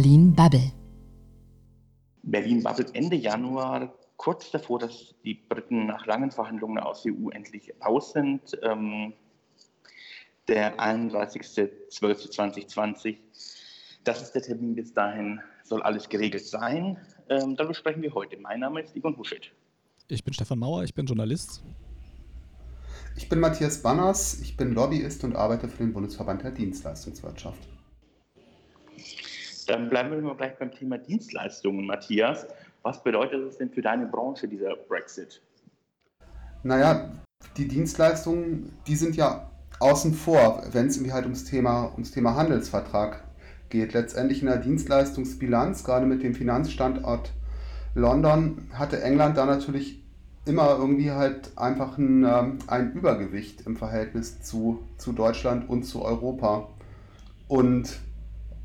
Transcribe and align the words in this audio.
Berlin 0.00 0.32
Bubble. 0.34 0.72
Berlin 2.22 2.62
babbelt 2.62 2.94
Ende 2.94 3.16
Januar, 3.16 3.92
kurz 4.16 4.50
davor, 4.50 4.78
dass 4.78 5.14
die 5.24 5.34
Briten 5.34 5.88
nach 5.88 6.06
langen 6.06 6.30
Verhandlungen 6.30 6.78
aus 6.78 7.02
der 7.02 7.12
EU 7.12 7.28
endlich 7.28 7.70
raus 7.84 8.14
sind. 8.14 8.58
Ähm, 8.62 9.12
der 10.48 10.78
31.12.2020. 10.78 13.18
Das 14.02 14.22
ist 14.22 14.32
der 14.32 14.40
Termin 14.40 14.74
bis 14.74 14.94
dahin, 14.94 15.38
soll 15.64 15.82
alles 15.82 16.08
geregelt 16.08 16.46
sein. 16.46 16.96
Ähm, 17.28 17.54
darüber 17.56 17.74
sprechen 17.74 18.00
wir 18.00 18.14
heute. 18.14 18.38
Mein 18.38 18.60
Name 18.60 18.80
ist 18.80 18.96
Igon 18.96 19.18
Huschet. 19.18 19.52
Ich 20.08 20.24
bin 20.24 20.32
Stefan 20.32 20.60
Mauer, 20.60 20.82
ich 20.82 20.94
bin 20.94 21.04
Journalist. 21.04 21.62
Ich 23.16 23.28
bin 23.28 23.38
Matthias 23.38 23.82
Banners, 23.82 24.40
ich 24.40 24.56
bin 24.56 24.72
Lobbyist 24.72 25.24
und 25.24 25.36
arbeite 25.36 25.68
für 25.68 25.82
den 25.82 25.92
Bundesverband 25.92 26.42
der 26.42 26.52
Dienstleistungswirtschaft. 26.52 27.68
Dann 29.70 29.88
bleiben 29.88 30.10
wir 30.10 30.20
mal 30.20 30.34
gleich 30.34 30.58
beim 30.58 30.72
Thema 30.72 30.98
Dienstleistungen, 30.98 31.86
Matthias. 31.86 32.44
Was 32.82 33.04
bedeutet 33.04 33.40
es 33.48 33.58
denn 33.58 33.70
für 33.70 33.82
deine 33.82 34.04
Branche, 34.04 34.48
dieser 34.48 34.74
Brexit? 34.74 35.40
Naja, 36.64 37.12
die 37.56 37.68
Dienstleistungen, 37.68 38.72
die 38.88 38.96
sind 38.96 39.14
ja 39.14 39.48
außen 39.78 40.12
vor, 40.12 40.64
wenn 40.72 40.88
es 40.88 40.96
irgendwie 40.96 41.12
halt 41.12 41.24
ums 41.24 41.44
Thema, 41.44 41.92
ums 41.92 42.10
Thema 42.10 42.34
Handelsvertrag 42.34 43.22
geht. 43.68 43.92
Letztendlich 43.92 44.40
in 44.40 44.48
der 44.48 44.56
Dienstleistungsbilanz, 44.56 45.84
gerade 45.84 46.04
mit 46.04 46.24
dem 46.24 46.34
Finanzstandort 46.34 47.30
London, 47.94 48.68
hatte 48.72 49.00
England 49.00 49.36
da 49.36 49.46
natürlich 49.46 50.02
immer 50.46 50.70
irgendwie 50.78 51.12
halt 51.12 51.56
einfach 51.56 51.96
ein, 51.96 52.24
ähm, 52.24 52.58
ein 52.66 52.92
Übergewicht 52.92 53.68
im 53.68 53.76
Verhältnis 53.76 54.42
zu, 54.42 54.82
zu 54.96 55.12
Deutschland 55.12 55.68
und 55.68 55.84
zu 55.84 56.02
Europa. 56.02 56.70
Und 57.46 58.00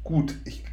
gut, 0.03 0.35
ich 0.45 0.63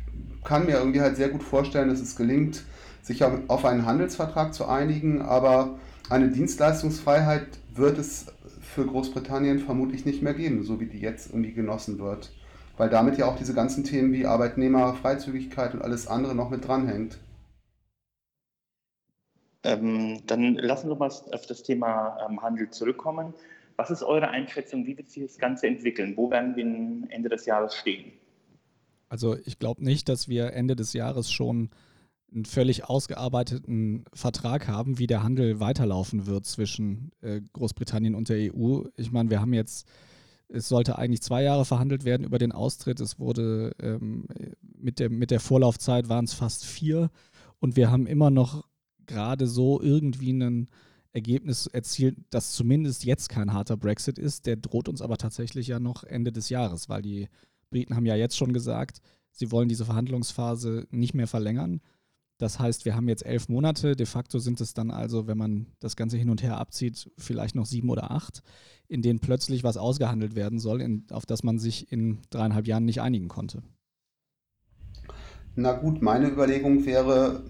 kann 0.44 0.66
mir 0.66 0.78
irgendwie 0.78 1.00
halt 1.00 1.16
sehr 1.16 1.28
gut 1.28 1.42
vorstellen, 1.42 1.88
dass 1.88 2.00
es 2.00 2.16
gelingt, 2.16 2.64
sich 3.02 3.24
auf 3.24 3.64
einen 3.64 3.84
Handelsvertrag 3.86 4.54
zu 4.54 4.66
einigen, 4.66 5.22
aber 5.22 5.78
eine 6.08 6.28
Dienstleistungsfreiheit 6.28 7.46
wird 7.74 7.98
es 7.98 8.26
für 8.60 8.86
Großbritannien 8.86 9.58
vermutlich 9.58 10.04
nicht 10.06 10.22
mehr 10.22 10.34
geben, 10.34 10.64
so 10.64 10.80
wie 10.80 10.86
die 10.86 11.00
jetzt 11.00 11.30
irgendwie 11.30 11.52
genossen 11.52 11.98
wird. 11.98 12.30
Weil 12.76 12.88
damit 12.88 13.18
ja 13.18 13.26
auch 13.26 13.36
diese 13.36 13.54
ganzen 13.54 13.84
Themen 13.84 14.12
wie 14.12 14.26
Arbeitnehmer, 14.26 14.94
Freizügigkeit 14.94 15.74
und 15.74 15.82
alles 15.82 16.06
andere 16.06 16.34
noch 16.34 16.50
mit 16.50 16.66
dranhängt. 16.66 17.18
Ähm, 19.64 20.22
dann 20.26 20.54
lassen 20.54 20.88
wir 20.88 20.96
mal 20.96 21.06
auf 21.06 21.46
das 21.46 21.62
Thema 21.62 22.18
ähm, 22.28 22.42
Handel 22.42 22.70
zurückkommen. 22.70 23.34
Was 23.76 23.90
ist 23.90 24.02
eure 24.02 24.28
Einschätzung? 24.28 24.86
Wie 24.86 24.96
wird 24.96 25.08
sich 25.10 25.22
das 25.24 25.38
Ganze 25.38 25.66
entwickeln? 25.66 26.16
Wo 26.16 26.30
werden 26.30 26.56
wir 26.56 27.10
Ende 27.10 27.28
des 27.28 27.46
Jahres 27.46 27.74
stehen? 27.74 28.12
Also 29.12 29.36
ich 29.44 29.58
glaube 29.58 29.84
nicht, 29.84 30.08
dass 30.08 30.26
wir 30.26 30.54
Ende 30.54 30.74
des 30.74 30.94
Jahres 30.94 31.30
schon 31.30 31.68
einen 32.32 32.46
völlig 32.46 32.86
ausgearbeiteten 32.86 34.06
Vertrag 34.14 34.68
haben, 34.68 34.98
wie 34.98 35.06
der 35.06 35.22
Handel 35.22 35.60
weiterlaufen 35.60 36.24
wird 36.24 36.46
zwischen 36.46 37.10
äh, 37.20 37.42
Großbritannien 37.52 38.14
und 38.14 38.30
der 38.30 38.54
EU. 38.54 38.84
Ich 38.96 39.12
meine, 39.12 39.28
wir 39.28 39.42
haben 39.42 39.52
jetzt, 39.52 39.86
es 40.48 40.66
sollte 40.66 40.96
eigentlich 40.96 41.20
zwei 41.20 41.42
Jahre 41.42 41.66
verhandelt 41.66 42.06
werden 42.06 42.24
über 42.24 42.38
den 42.38 42.52
Austritt. 42.52 43.00
Es 43.00 43.18
wurde 43.18 43.76
ähm, 43.82 44.24
mit, 44.62 44.98
der, 44.98 45.10
mit 45.10 45.30
der 45.30 45.40
Vorlaufzeit 45.40 46.08
waren 46.08 46.24
es 46.24 46.32
fast 46.32 46.64
vier 46.64 47.10
und 47.60 47.76
wir 47.76 47.90
haben 47.90 48.06
immer 48.06 48.30
noch 48.30 48.66
gerade 49.04 49.46
so 49.46 49.82
irgendwie 49.82 50.32
ein 50.32 50.70
Ergebnis 51.12 51.66
erzielt, 51.66 52.16
das 52.30 52.52
zumindest 52.52 53.04
jetzt 53.04 53.28
kein 53.28 53.52
harter 53.52 53.76
Brexit 53.76 54.18
ist. 54.18 54.46
Der 54.46 54.56
droht 54.56 54.88
uns 54.88 55.02
aber 55.02 55.18
tatsächlich 55.18 55.66
ja 55.66 55.78
noch 55.80 56.02
Ende 56.02 56.32
des 56.32 56.48
Jahres, 56.48 56.88
weil 56.88 57.02
die 57.02 57.28
Briten 57.72 57.96
haben 57.96 58.06
ja 58.06 58.14
jetzt 58.14 58.36
schon 58.36 58.52
gesagt, 58.52 59.00
sie 59.32 59.50
wollen 59.50 59.68
diese 59.68 59.84
Verhandlungsphase 59.84 60.86
nicht 60.90 61.14
mehr 61.14 61.26
verlängern. 61.26 61.80
Das 62.38 62.58
heißt, 62.58 62.84
wir 62.84 62.96
haben 62.96 63.08
jetzt 63.08 63.24
elf 63.24 63.48
Monate. 63.48 63.94
De 63.94 64.06
facto 64.06 64.38
sind 64.38 64.60
es 64.60 64.74
dann 64.74 64.90
also, 64.90 65.26
wenn 65.26 65.38
man 65.38 65.66
das 65.80 65.96
Ganze 65.96 66.16
hin 66.16 66.30
und 66.30 66.42
her 66.42 66.58
abzieht, 66.58 67.10
vielleicht 67.16 67.54
noch 67.54 67.66
sieben 67.66 67.88
oder 67.88 68.10
acht, 68.10 68.42
in 68.88 69.02
denen 69.02 69.20
plötzlich 69.20 69.62
was 69.64 69.76
ausgehandelt 69.76 70.34
werden 70.34 70.58
soll, 70.58 70.80
in, 70.80 71.06
auf 71.10 71.24
das 71.24 71.44
man 71.44 71.58
sich 71.58 71.92
in 71.92 72.18
dreieinhalb 72.30 72.66
Jahren 72.66 72.84
nicht 72.84 73.00
einigen 73.00 73.28
konnte. 73.28 73.62
Na 75.54 75.72
gut, 75.72 76.02
meine 76.02 76.28
Überlegung 76.28 76.84
wäre, 76.86 77.44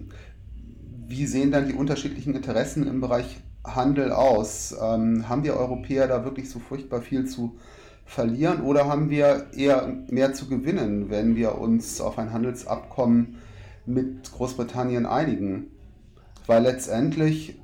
wie 1.07 1.25
sehen 1.25 1.51
dann 1.51 1.67
die 1.67 1.73
unterschiedlichen 1.73 2.35
Interessen 2.35 2.85
im 2.85 3.01
Bereich 3.01 3.39
Handel 3.63 4.11
aus? 4.11 4.75
Ähm, 4.79 5.27
haben 5.27 5.43
wir 5.43 5.55
Europäer 5.55 6.07
da 6.07 6.23
wirklich 6.23 6.49
so 6.49 6.59
furchtbar 6.59 7.01
viel 7.01 7.25
zu 7.25 7.57
verlieren 8.05 8.61
oder 8.61 8.87
haben 8.87 9.09
wir 9.09 9.47
eher 9.55 9.87
mehr 10.09 10.33
zu 10.33 10.47
gewinnen, 10.47 11.09
wenn 11.09 11.35
wir 11.35 11.57
uns 11.57 12.01
auf 12.01 12.17
ein 12.19 12.33
Handelsabkommen 12.33 13.37
mit 13.85 14.31
Großbritannien 14.31 15.05
einigen. 15.05 15.67
Weil 16.45 16.63
letztendlich 16.63 17.59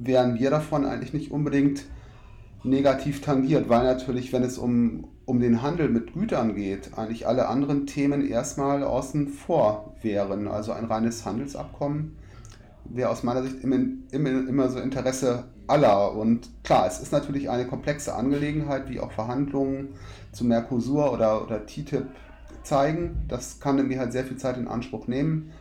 wären 0.00 0.38
wir 0.38 0.50
davon 0.50 0.84
eigentlich 0.84 1.12
nicht 1.12 1.30
unbedingt 1.30 1.84
negativ 2.64 3.20
tangiert, 3.20 3.68
weil 3.68 3.84
natürlich, 3.84 4.32
wenn 4.32 4.42
es 4.42 4.58
um, 4.58 5.08
um 5.24 5.40
den 5.40 5.62
Handel 5.62 5.88
mit 5.88 6.12
Gütern 6.12 6.54
geht, 6.54 6.98
eigentlich 6.98 7.26
alle 7.26 7.48
anderen 7.48 7.86
Themen 7.86 8.26
erstmal 8.26 8.82
außen 8.82 9.28
vor 9.28 9.94
wären. 10.02 10.48
Also 10.48 10.72
ein 10.72 10.84
reines 10.84 11.24
Handelsabkommen 11.24 12.16
wäre 12.90 13.10
aus 13.10 13.22
meiner 13.22 13.42
Sicht 13.42 13.62
immer, 13.62 13.78
immer, 14.10 14.30
immer 14.30 14.68
so 14.68 14.78
Interesse 14.78 15.44
aller. 15.66 16.12
Und 16.12 16.48
klar, 16.64 16.86
es 16.86 17.00
ist 17.00 17.12
natürlich 17.12 17.50
eine 17.50 17.66
komplexe 17.66 18.14
Angelegenheit, 18.14 18.88
wie 18.88 19.00
auch 19.00 19.12
Verhandlungen 19.12 19.90
zu 20.32 20.44
Mercosur 20.44 21.12
oder, 21.12 21.42
oder 21.42 21.66
TTIP 21.66 22.06
zeigen. 22.62 23.24
Das 23.28 23.60
kann 23.60 23.76
nämlich 23.76 23.98
halt 23.98 24.12
sehr 24.12 24.24
viel 24.24 24.36
Zeit 24.36 24.56
in 24.56 24.68
Anspruch 24.68 25.06
nehmen. 25.06 25.52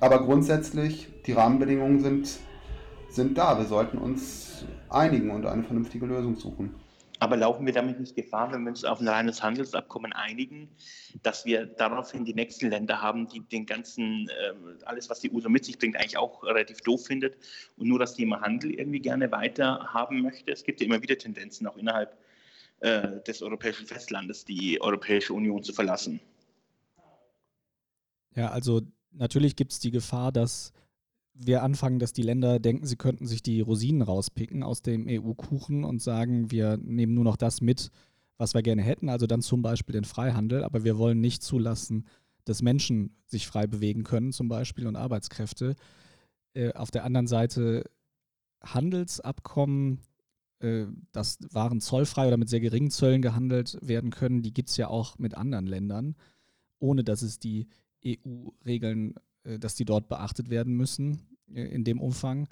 Aber 0.00 0.24
grundsätzlich, 0.24 1.08
die 1.26 1.32
Rahmenbedingungen 1.32 2.00
sind, 2.00 2.38
sind 3.10 3.36
da. 3.36 3.58
Wir 3.58 3.66
sollten 3.66 3.98
uns 3.98 4.64
einigen 4.88 5.30
und 5.30 5.46
eine 5.46 5.62
vernünftige 5.62 6.06
Lösung 6.06 6.36
suchen. 6.36 6.74
Aber 7.20 7.36
laufen 7.36 7.66
wir 7.66 7.74
damit 7.74 8.00
nicht 8.00 8.16
Gefahr, 8.16 8.50
wenn 8.50 8.62
wir 8.62 8.70
uns 8.70 8.82
auf 8.82 8.98
ein 8.98 9.06
reines 9.06 9.42
Handelsabkommen 9.42 10.14
einigen, 10.14 10.70
dass 11.22 11.44
wir 11.44 11.66
daraufhin 11.66 12.24
die 12.24 12.32
nächsten 12.32 12.70
Länder 12.70 13.02
haben, 13.02 13.28
die 13.28 13.40
den 13.40 13.66
ganzen, 13.66 14.28
äh, 14.28 14.54
alles, 14.86 15.10
was 15.10 15.20
die 15.20 15.30
EU 15.30 15.40
so 15.40 15.50
mit 15.50 15.66
sich 15.66 15.78
bringt, 15.78 15.96
eigentlich 15.96 16.16
auch 16.16 16.42
relativ 16.42 16.80
doof 16.80 17.04
findet 17.04 17.36
und 17.76 17.88
nur 17.88 17.98
das 17.98 18.14
Thema 18.14 18.40
Handel 18.40 18.72
irgendwie 18.72 19.00
gerne 19.00 19.30
weiter 19.30 19.92
haben 19.92 20.22
möchte? 20.22 20.50
Es 20.50 20.64
gibt 20.64 20.80
ja 20.80 20.86
immer 20.86 21.02
wieder 21.02 21.18
Tendenzen, 21.18 21.66
auch 21.66 21.76
innerhalb 21.76 22.16
äh, 22.80 23.20
des 23.26 23.42
europäischen 23.42 23.86
Festlandes 23.86 24.46
die 24.46 24.80
Europäische 24.80 25.34
Union 25.34 25.62
zu 25.62 25.74
verlassen. 25.74 26.20
Ja, 28.34 28.48
also 28.48 28.80
natürlich 29.12 29.56
gibt 29.56 29.72
es 29.72 29.78
die 29.78 29.90
Gefahr, 29.90 30.32
dass 30.32 30.72
wir 31.42 31.62
anfangen, 31.62 31.98
dass 31.98 32.12
die 32.12 32.22
Länder 32.22 32.58
denken, 32.58 32.86
sie 32.86 32.96
könnten 32.96 33.26
sich 33.26 33.42
die 33.42 33.60
Rosinen 33.60 34.02
rauspicken 34.02 34.62
aus 34.62 34.82
dem 34.82 35.06
EU-Kuchen 35.08 35.84
und 35.84 36.02
sagen, 36.02 36.50
wir 36.50 36.76
nehmen 36.76 37.14
nur 37.14 37.24
noch 37.24 37.36
das 37.36 37.60
mit, 37.60 37.90
was 38.36 38.54
wir 38.54 38.62
gerne 38.62 38.82
hätten, 38.82 39.08
also 39.08 39.26
dann 39.26 39.42
zum 39.42 39.62
Beispiel 39.62 39.94
den 39.94 40.04
Freihandel, 40.04 40.64
aber 40.64 40.84
wir 40.84 40.98
wollen 40.98 41.20
nicht 41.20 41.42
zulassen, 41.42 42.06
dass 42.44 42.62
Menschen 42.62 43.16
sich 43.26 43.46
frei 43.46 43.66
bewegen 43.66 44.04
können, 44.04 44.32
zum 44.32 44.48
Beispiel, 44.48 44.86
und 44.86 44.96
Arbeitskräfte. 44.96 45.76
Äh, 46.54 46.72
auf 46.72 46.90
der 46.90 47.04
anderen 47.04 47.26
Seite 47.26 47.84
Handelsabkommen, 48.62 50.00
äh, 50.60 50.86
dass 51.12 51.38
Waren 51.52 51.80
zollfrei 51.80 52.28
oder 52.28 52.36
mit 52.36 52.48
sehr 52.48 52.60
geringen 52.60 52.90
Zöllen 52.90 53.22
gehandelt 53.22 53.78
werden 53.82 54.10
können, 54.10 54.42
die 54.42 54.52
gibt 54.52 54.70
es 54.70 54.76
ja 54.76 54.88
auch 54.88 55.18
mit 55.18 55.34
anderen 55.34 55.66
Ländern, 55.66 56.16
ohne 56.78 57.04
dass 57.04 57.22
es 57.22 57.38
die 57.38 57.68
EU-Regeln, 58.04 59.14
dass 59.58 59.74
die 59.74 59.84
dort 59.84 60.08
beachtet 60.08 60.50
werden 60.50 60.74
müssen 60.74 61.20
äh, 61.54 61.62
in 61.62 61.84
dem 61.84 62.00
Umfang. 62.00 62.48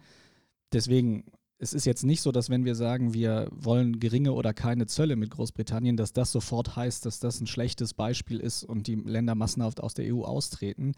Deswegen, 0.73 1.25
es 1.59 1.73
ist 1.73 1.87
jetzt 1.87 2.05
nicht 2.05 2.23
so, 2.23 2.33
dass 2.33 2.51
wenn 2.51 2.65
wir 2.65 2.75
sagen, 2.75 3.15
wir 3.15 3.49
wollen 3.51 3.99
geringe 4.01 4.33
oder 4.33 4.55
keine 4.55 4.87
Zölle 4.87 5.17
mit 5.17 5.31
Großbritannien, 5.31 5.97
dass 5.97 6.13
das 6.13 6.33
sofort 6.33 6.77
heißt, 6.77 7.05
dass 7.07 7.21
das 7.21 7.41
ein 7.41 7.47
schlechtes 7.47 7.95
Beispiel 7.95 8.39
ist 8.41 8.65
und 8.65 8.87
die 8.87 8.95
Länder 8.95 9.35
massenhaft 9.35 9.81
aus 9.81 9.95
der 9.95 10.15
EU 10.15 10.23
austreten. 10.23 10.93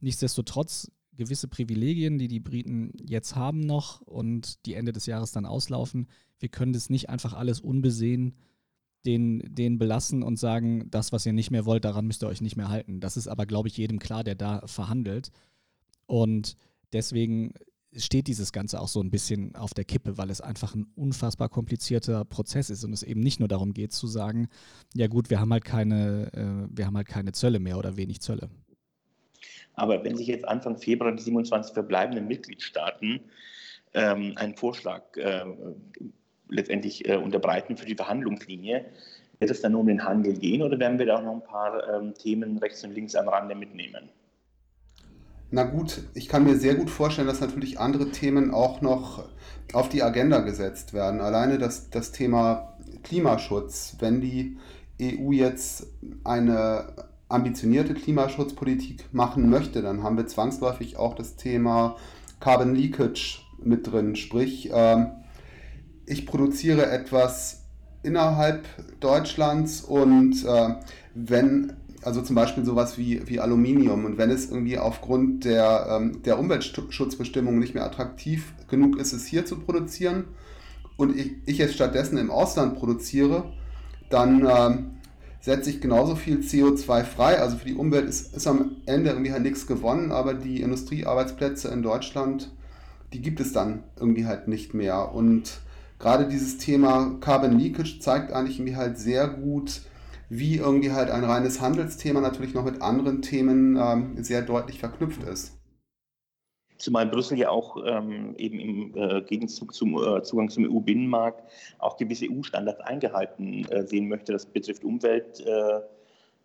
Nichtsdestotrotz 0.00 0.90
gewisse 1.14 1.48
Privilegien, 1.48 2.18
die 2.18 2.28
die 2.28 2.40
Briten 2.40 2.92
jetzt 3.02 3.34
haben 3.34 3.60
noch 3.60 4.02
und 4.02 4.64
die 4.66 4.74
Ende 4.74 4.92
des 4.92 5.06
Jahres 5.06 5.32
dann 5.32 5.46
auslaufen. 5.46 6.08
Wir 6.38 6.50
können 6.50 6.74
das 6.74 6.90
nicht 6.90 7.08
einfach 7.08 7.32
alles 7.32 7.60
unbesehen 7.60 8.34
den, 9.06 9.42
den 9.48 9.78
belassen 9.78 10.22
und 10.22 10.38
sagen, 10.38 10.90
das, 10.90 11.12
was 11.12 11.24
ihr 11.26 11.32
nicht 11.32 11.50
mehr 11.50 11.64
wollt, 11.64 11.84
daran 11.84 12.06
müsst 12.06 12.22
ihr 12.22 12.28
euch 12.28 12.40
nicht 12.40 12.56
mehr 12.56 12.68
halten. 12.68 13.00
Das 13.00 13.16
ist 13.16 13.28
aber, 13.28 13.46
glaube 13.46 13.68
ich, 13.68 13.76
jedem 13.76 13.98
klar, 13.98 14.24
der 14.24 14.34
da 14.34 14.62
verhandelt. 14.66 15.30
Und 16.06 16.56
deswegen 16.92 17.54
steht 17.96 18.26
dieses 18.26 18.52
Ganze 18.52 18.80
auch 18.80 18.88
so 18.88 19.00
ein 19.00 19.10
bisschen 19.10 19.54
auf 19.54 19.72
der 19.72 19.84
Kippe, 19.84 20.18
weil 20.18 20.30
es 20.30 20.40
einfach 20.40 20.74
ein 20.74 20.86
unfassbar 20.94 21.48
komplizierter 21.48 22.24
Prozess 22.24 22.70
ist 22.70 22.84
und 22.84 22.92
es 22.92 23.02
eben 23.02 23.20
nicht 23.20 23.40
nur 23.40 23.48
darum 23.48 23.72
geht 23.72 23.92
zu 23.92 24.06
sagen, 24.06 24.48
ja 24.94 25.06
gut, 25.06 25.30
wir 25.30 25.40
haben 25.40 25.52
halt 25.52 25.64
keine, 25.64 26.30
äh, 26.32 26.76
wir 26.76 26.86
haben 26.86 26.96
halt 26.96 27.08
keine 27.08 27.32
Zölle 27.32 27.58
mehr 27.58 27.78
oder 27.78 27.96
wenig 27.96 28.20
Zölle. 28.20 28.50
Aber 29.74 30.02
wenn 30.04 30.16
sich 30.16 30.26
jetzt 30.26 30.46
Anfang 30.46 30.76
Februar 30.76 31.12
die 31.12 31.22
27 31.22 31.74
verbleibenden 31.74 32.26
Mitgliedstaaten 32.26 33.20
ähm, 33.94 34.32
einen 34.36 34.56
Vorschlag 34.56 35.16
äh, 35.16 35.44
letztendlich 36.48 37.08
äh, 37.08 37.16
unterbreiten 37.16 37.76
für 37.76 37.86
die 37.86 37.94
Verhandlungslinie, 37.94 38.86
Wird 39.38 39.50
es 39.50 39.60
dann 39.60 39.72
nur 39.72 39.82
um 39.82 39.86
den 39.86 40.04
Handel 40.04 40.34
gehen 40.34 40.62
oder 40.62 40.78
werden 40.78 40.98
wir 40.98 41.06
da 41.06 41.16
auch 41.16 41.22
noch 41.22 41.34
ein 41.34 41.44
paar 41.44 41.94
ähm, 41.94 42.14
Themen 42.14 42.58
rechts 42.58 42.82
und 42.84 42.94
links 42.94 43.14
am 43.14 43.28
Rande 43.28 43.54
mitnehmen? 43.54 44.08
Na 45.50 45.62
gut, 45.62 46.02
ich 46.14 46.28
kann 46.28 46.44
mir 46.44 46.56
sehr 46.56 46.74
gut 46.74 46.90
vorstellen, 46.90 47.28
dass 47.28 47.40
natürlich 47.40 47.78
andere 47.78 48.10
Themen 48.10 48.52
auch 48.52 48.80
noch 48.80 49.28
auf 49.72 49.88
die 49.88 50.02
Agenda 50.02 50.40
gesetzt 50.40 50.92
werden. 50.92 51.20
Alleine 51.20 51.58
das, 51.58 51.90
das 51.90 52.12
Thema 52.12 52.76
Klimaschutz. 53.02 53.96
Wenn 54.00 54.20
die 54.20 54.56
EU 55.00 55.30
jetzt 55.30 55.86
eine 56.24 56.94
ambitionierte 57.28 57.94
Klimaschutzpolitik 57.94 59.12
machen 59.12 59.50
möchte, 59.50 59.82
dann 59.82 60.02
haben 60.02 60.16
wir 60.16 60.26
zwangsläufig 60.26 60.96
auch 60.96 61.14
das 61.14 61.36
Thema 61.36 61.96
Carbon 62.40 62.74
Leakage 62.74 63.40
mit 63.58 63.86
drin. 63.90 64.16
Sprich, 64.16 64.72
äh, 64.72 65.06
ich 66.06 66.26
produziere 66.26 66.90
etwas 66.90 67.62
innerhalb 68.02 68.64
Deutschlands 69.00 69.80
und 69.80 70.44
äh, 70.44 70.74
wenn, 71.14 71.72
also 72.02 72.22
zum 72.22 72.36
Beispiel 72.36 72.64
sowas 72.64 72.96
wie, 72.96 73.28
wie 73.28 73.40
Aluminium, 73.40 74.04
und 74.04 74.16
wenn 74.16 74.30
es 74.30 74.50
irgendwie 74.50 74.78
aufgrund 74.78 75.44
der, 75.44 75.88
ähm, 75.90 76.22
der 76.22 76.38
Umweltschutzbestimmungen 76.38 77.58
nicht 77.58 77.74
mehr 77.74 77.84
attraktiv 77.84 78.54
genug 78.68 78.98
ist, 78.98 79.12
es 79.12 79.26
hier 79.26 79.44
zu 79.44 79.58
produzieren 79.58 80.24
und 80.96 81.16
ich, 81.16 81.32
ich 81.46 81.60
es 81.60 81.74
stattdessen 81.74 82.16
im 82.16 82.30
Ausland 82.30 82.76
produziere, 82.76 83.52
dann 84.08 84.46
äh, 84.46 84.78
setze 85.40 85.70
ich 85.70 85.80
genauso 85.80 86.14
viel 86.14 86.38
CO2 86.38 87.04
frei. 87.04 87.40
Also 87.40 87.56
für 87.56 87.66
die 87.66 87.74
Umwelt 87.74 88.08
ist, 88.08 88.36
ist 88.36 88.46
am 88.46 88.76
Ende 88.86 89.10
irgendwie 89.10 89.32
halt 89.32 89.42
nichts 89.42 89.66
gewonnen, 89.66 90.12
aber 90.12 90.34
die 90.34 90.60
Industriearbeitsplätze 90.60 91.68
in 91.68 91.82
Deutschland, 91.82 92.52
die 93.12 93.20
gibt 93.20 93.40
es 93.40 93.52
dann 93.52 93.82
irgendwie 93.98 94.26
halt 94.26 94.46
nicht 94.48 94.74
mehr. 94.74 95.12
Und 95.12 95.60
gerade 95.98 96.28
dieses 96.28 96.58
Thema 96.58 97.18
Carbon 97.20 97.58
Leakage 97.58 98.00
zeigt 98.00 98.32
eigentlich 98.32 98.58
irgendwie 98.58 98.76
halt 98.76 98.98
sehr 98.98 99.28
gut, 99.28 99.82
wie 100.28 100.56
irgendwie 100.56 100.92
halt 100.92 101.10
ein 101.10 101.24
reines 101.24 101.60
Handelsthema 101.60 102.20
natürlich 102.20 102.54
noch 102.54 102.64
mit 102.64 102.82
anderen 102.82 103.22
Themen 103.22 103.76
ähm, 103.76 104.22
sehr 104.22 104.42
deutlich 104.42 104.78
verknüpft 104.78 105.22
ist. 105.22 105.56
Zumal 106.78 107.06
Brüssel 107.06 107.38
ja 107.38 107.48
auch 107.48 107.78
ähm, 107.86 108.34
eben 108.36 108.60
im 108.60 108.94
äh, 108.96 109.22
Gegenzug 109.22 109.74
zum 109.74 109.96
äh, 109.96 110.22
Zugang 110.22 110.50
zum 110.50 110.64
EU-Binnenmarkt 110.64 111.42
auch 111.78 111.96
gewisse 111.96 112.26
EU-Standards 112.30 112.80
eingehalten 112.80 113.66
äh, 113.70 113.86
sehen 113.86 114.08
möchte. 114.08 114.32
Das 114.32 114.44
betrifft 114.44 114.84
Umwelt 114.84 115.40
äh, 115.40 115.80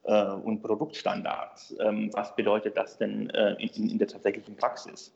äh, 0.03 0.31
und 0.31 0.61
Produktstandards. 0.61 1.75
Ähm, 1.79 2.11
was 2.13 2.35
bedeutet 2.35 2.77
das 2.77 2.97
denn 2.97 3.29
äh, 3.31 3.53
in, 3.59 3.89
in, 3.89 3.97
der 3.97 4.07
tatsächlichen 4.07 4.55
Praxis? 4.55 5.13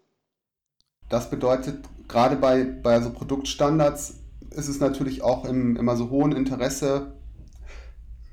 Das 1.07 1.29
bedeutet, 1.29 1.87
gerade 2.07 2.35
bei, 2.35 2.63
bei 2.63 2.99
so 2.99 3.11
Produktstandards 3.11 4.24
ist 4.51 4.67
es 4.67 4.79
natürlich 4.79 5.21
auch 5.21 5.45
im 5.45 5.75
immer 5.75 5.95
so 5.95 6.09
hohen 6.09 6.31
Interesse 6.31 7.13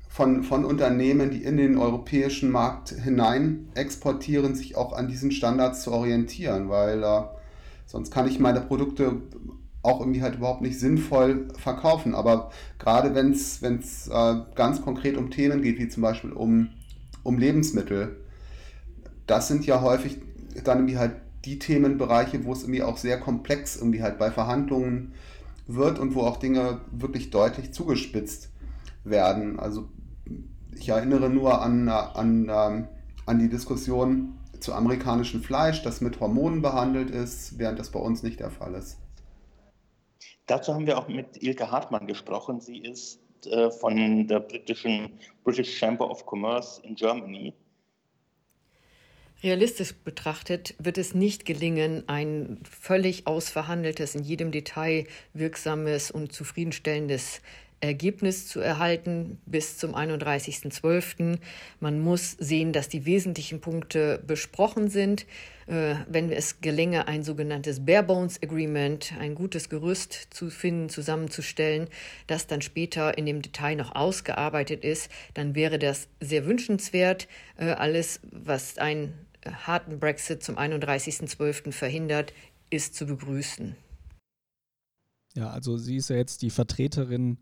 von, 0.09 0.43
von 0.43 0.63
Unternehmen, 0.63 1.31
die 1.31 1.43
in 1.43 1.57
den 1.57 1.77
europäischen 1.77 2.51
Markt 2.51 2.89
hinein 2.89 3.69
exportieren, 3.73 4.53
sich 4.53 4.75
auch 4.77 4.93
an 4.93 5.07
diesen 5.07 5.31
Standards 5.31 5.81
zu 5.81 5.91
orientieren, 5.91 6.69
weil 6.69 7.03
äh, 7.03 7.21
sonst 7.87 8.11
kann 8.11 8.27
ich 8.27 8.39
meine 8.39 8.61
Produkte 8.61 9.21
auch 9.81 9.99
irgendwie 9.99 10.21
halt 10.21 10.35
überhaupt 10.35 10.61
nicht 10.61 10.79
sinnvoll 10.79 11.47
verkaufen. 11.57 12.15
Aber 12.15 12.51
gerade 12.79 13.15
wenn 13.15 13.31
es 13.31 14.07
äh, 14.07 14.35
ganz 14.55 14.81
konkret 14.81 15.17
um 15.17 15.31
Themen 15.31 15.61
geht, 15.61 15.79
wie 15.79 15.89
zum 15.89 16.03
Beispiel 16.03 16.31
um, 16.31 16.69
um 17.23 17.37
Lebensmittel, 17.37 18.17
das 19.27 19.47
sind 19.47 19.65
ja 19.65 19.81
häufig 19.81 20.19
dann 20.63 20.79
irgendwie 20.79 20.97
halt 20.97 21.13
die 21.45 21.59
Themenbereiche, 21.59 22.45
wo 22.45 22.53
es 22.53 22.61
irgendwie 22.61 22.83
auch 22.83 22.97
sehr 22.97 23.19
komplex 23.19 23.77
irgendwie 23.77 24.01
halt 24.01 24.17
bei 24.17 24.31
Verhandlungen 24.31 25.13
wird 25.67 25.99
und 25.99 26.15
wo 26.15 26.21
auch 26.21 26.37
Dinge 26.37 26.81
wirklich 26.91 27.29
deutlich 27.29 27.73
zugespitzt 27.73 28.51
werden. 29.03 29.59
Also 29.59 29.89
ich 30.77 30.89
erinnere 30.89 31.29
nur 31.29 31.61
an, 31.61 31.87
an, 31.89 32.49
ähm, 32.49 32.87
an 33.25 33.39
die 33.39 33.49
Diskussion 33.49 34.39
zu 34.59 34.73
amerikanischem 34.73 35.43
Fleisch, 35.43 35.83
das 35.83 36.01
mit 36.01 36.19
Hormonen 36.19 36.61
behandelt 36.61 37.09
ist, 37.09 37.59
während 37.59 37.79
das 37.79 37.91
bei 37.91 37.99
uns 37.99 38.23
nicht 38.23 38.39
der 38.39 38.49
Fall 38.49 38.73
ist. 38.75 38.97
Dazu 40.45 40.73
haben 40.73 40.87
wir 40.87 40.97
auch 40.97 41.07
mit 41.07 41.41
Ilke 41.41 41.71
Hartmann 41.71 42.07
gesprochen. 42.07 42.59
Sie 42.59 42.77
ist 42.77 43.19
äh, 43.45 43.71
von 43.71 44.27
der 44.27 44.39
britischen 44.39 45.19
British 45.43 45.77
Chamber 45.77 46.09
of 46.09 46.25
Commerce 46.25 46.81
in 46.83 46.95
Germany 46.95 47.53
Realistisch 49.43 49.93
betrachtet 49.93 50.73
wird 50.79 50.97
es 50.97 51.13
nicht 51.13 51.45
gelingen, 51.45 52.03
ein 52.07 52.59
völlig 52.63 53.27
ausverhandeltes, 53.27 54.15
in 54.15 54.23
jedem 54.23 54.51
Detail 54.51 55.05
wirksames 55.33 56.11
und 56.11 56.31
zufriedenstellendes 56.31 57.41
Ergebnis 57.81 58.47
zu 58.47 58.61
erhalten 58.61 59.41
bis 59.45 59.77
zum 59.77 59.95
31.12. 59.95 61.39
Man 61.81 61.99
muss 61.99 62.37
sehen, 62.39 62.71
dass 62.71 62.87
die 62.87 63.05
wesentlichen 63.05 63.59
Punkte 63.59 64.23
besprochen 64.25 64.89
sind. 64.89 65.25
Äh, 65.67 65.95
wenn 66.07 66.31
es 66.31 66.61
gelänge, 66.61 67.09
ein 67.09 67.23
sogenanntes 67.23 67.85
Bare 67.85 68.03
Bones 68.03 68.41
Agreement, 68.41 69.11
ein 69.19 69.35
gutes 69.35 69.67
Gerüst 69.67 70.13
zu 70.29 70.49
finden, 70.49 70.87
zusammenzustellen, 70.87 71.89
das 72.27 72.47
dann 72.47 72.61
später 72.61 73.17
in 73.17 73.25
dem 73.25 73.41
Detail 73.41 73.75
noch 73.75 73.93
ausgearbeitet 73.93 74.85
ist, 74.85 75.11
dann 75.33 75.53
wäre 75.53 75.77
das 75.77 76.07
sehr 76.21 76.45
wünschenswert. 76.45 77.27
Äh, 77.57 77.71
alles, 77.71 78.21
was 78.31 78.77
ein 78.77 79.13
harten 79.45 79.99
Brexit 79.99 80.43
zum 80.43 80.57
31.12. 80.57 81.71
verhindert, 81.71 82.33
ist 82.69 82.95
zu 82.95 83.05
begrüßen. 83.05 83.75
Ja, 85.35 85.49
also 85.49 85.77
sie 85.77 85.97
ist 85.97 86.09
ja 86.09 86.15
jetzt 86.15 86.41
die 86.41 86.49
Vertreterin 86.49 87.37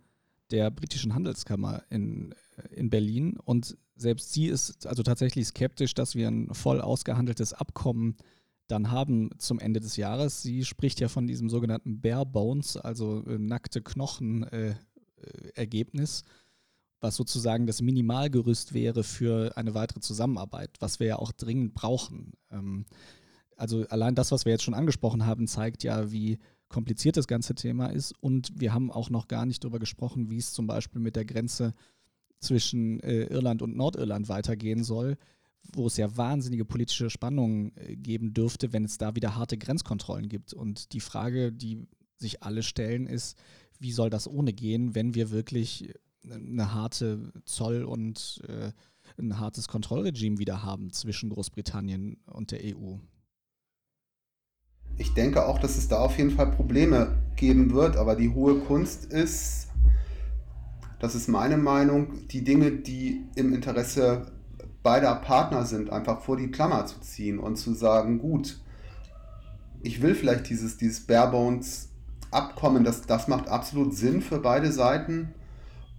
der 0.51 0.71
britischen 0.71 1.13
Handelskammer 1.13 1.83
in, 1.89 2.33
in 2.69 2.89
Berlin 2.89 3.37
und 3.37 3.77
selbst 3.95 4.33
sie 4.33 4.47
ist 4.47 4.85
also 4.87 5.03
tatsächlich 5.03 5.47
skeptisch, 5.47 5.93
dass 5.93 6.15
wir 6.15 6.27
ein 6.27 6.53
voll 6.53 6.81
ausgehandeltes 6.81 7.53
Abkommen 7.53 8.17
dann 8.67 8.89
haben 8.91 9.29
zum 9.37 9.59
Ende 9.59 9.79
des 9.79 9.97
Jahres. 9.97 10.41
Sie 10.41 10.63
spricht 10.65 10.99
ja 10.99 11.09
von 11.09 11.27
diesem 11.27 11.49
sogenannten 11.49 12.01
Bare 12.01 12.25
Bones, 12.25 12.77
also 12.77 13.23
äh, 13.27 13.37
nackte 13.37 13.81
Knochen 13.81 14.43
äh, 14.43 14.69
äh 14.69 14.75
Ergebnis 15.55 16.23
was 17.01 17.15
sozusagen 17.15 17.65
das 17.65 17.81
Minimalgerüst 17.81 18.73
wäre 18.73 19.03
für 19.03 19.57
eine 19.57 19.73
weitere 19.73 19.99
Zusammenarbeit, 19.99 20.77
was 20.79 20.99
wir 20.99 21.07
ja 21.07 21.15
auch 21.17 21.31
dringend 21.31 21.73
brauchen. 21.73 22.33
Ähm, 22.51 22.85
also 23.57 23.85
allein 23.89 24.15
das, 24.15 24.31
was 24.31 24.45
wir 24.45 24.51
jetzt 24.51 24.63
schon 24.63 24.73
angesprochen 24.73 25.25
haben, 25.25 25.47
zeigt 25.47 25.83
ja, 25.83 26.11
wie 26.11 26.39
kompliziert 26.69 27.17
das 27.17 27.27
ganze 27.27 27.53
Thema 27.55 27.87
ist. 27.87 28.13
Und 28.21 28.59
wir 28.59 28.73
haben 28.73 28.91
auch 28.91 29.09
noch 29.09 29.27
gar 29.27 29.45
nicht 29.45 29.63
darüber 29.63 29.79
gesprochen, 29.79 30.29
wie 30.29 30.37
es 30.37 30.53
zum 30.53 30.67
Beispiel 30.67 31.01
mit 31.01 31.15
der 31.15 31.25
Grenze 31.25 31.73
zwischen 32.39 32.99
äh, 33.01 33.23
Irland 33.23 33.61
und 33.61 33.75
Nordirland 33.75 34.29
weitergehen 34.29 34.83
soll, 34.83 35.17
wo 35.73 35.87
es 35.87 35.97
ja 35.97 36.15
wahnsinnige 36.17 36.65
politische 36.65 37.09
Spannungen 37.09 37.75
äh, 37.75 37.95
geben 37.95 38.33
dürfte, 38.33 38.73
wenn 38.73 38.85
es 38.85 38.97
da 38.97 39.15
wieder 39.15 39.35
harte 39.35 39.57
Grenzkontrollen 39.57 40.29
gibt. 40.29 40.53
Und 40.53 40.93
die 40.93 41.01
Frage, 41.01 41.51
die 41.51 41.87
sich 42.17 42.41
alle 42.43 42.63
stellen, 42.63 43.05
ist, 43.05 43.37
wie 43.79 43.91
soll 43.91 44.09
das 44.09 44.27
ohne 44.27 44.53
gehen, 44.53 44.95
wenn 44.95 45.15
wir 45.15 45.31
wirklich 45.31 45.93
eine 46.29 46.73
harte 46.73 47.31
Zoll- 47.45 47.83
und 47.83 48.41
äh, 48.47 48.71
ein 49.17 49.39
hartes 49.39 49.67
Kontrollregime 49.67 50.37
wieder 50.37 50.63
haben 50.63 50.91
zwischen 50.91 51.29
Großbritannien 51.29 52.17
und 52.25 52.51
der 52.51 52.59
EU. 52.63 52.95
Ich 54.97 55.13
denke 55.13 55.45
auch, 55.45 55.59
dass 55.59 55.77
es 55.77 55.87
da 55.87 55.99
auf 55.99 56.17
jeden 56.17 56.31
Fall 56.31 56.51
Probleme 56.51 57.23
geben 57.35 57.73
wird, 57.73 57.97
aber 57.97 58.15
die 58.15 58.29
hohe 58.29 58.59
Kunst 58.59 59.05
ist, 59.05 59.69
das 60.99 61.15
ist 61.15 61.27
meine 61.27 61.57
Meinung, 61.57 62.27
die 62.27 62.43
Dinge, 62.43 62.71
die 62.71 63.25
im 63.35 63.53
Interesse 63.53 64.31
beider 64.83 65.15
Partner 65.15 65.65
sind, 65.65 65.89
einfach 65.89 66.21
vor 66.21 66.37
die 66.37 66.51
Klammer 66.51 66.85
zu 66.85 66.99
ziehen 67.01 67.39
und 67.39 67.55
zu 67.55 67.73
sagen, 67.73 68.19
gut, 68.19 68.59
ich 69.81 70.01
will 70.01 70.13
vielleicht 70.13 70.49
dieses, 70.49 70.77
dieses 70.77 71.01
Barebones 71.01 71.89
Abkommen, 72.29 72.85
das, 72.85 73.01
das 73.01 73.27
macht 73.27 73.49
absolut 73.49 73.93
Sinn 73.93 74.21
für 74.21 74.39
beide 74.39 74.71
Seiten 74.71 75.33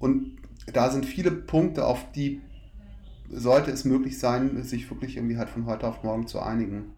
und 0.02 0.36
da 0.72 0.90
sind 0.90 1.06
viele 1.06 1.30
Punkte, 1.30 1.86
auf 1.86 2.10
die 2.12 2.42
sollte 3.30 3.70
es 3.70 3.84
möglich 3.84 4.18
sein, 4.18 4.62
sich 4.64 4.90
wirklich 4.90 5.16
irgendwie 5.16 5.38
halt 5.38 5.48
von 5.48 5.64
heute 5.66 5.86
auf 5.86 6.02
morgen 6.02 6.26
zu 6.26 6.40
einigen. 6.40 6.96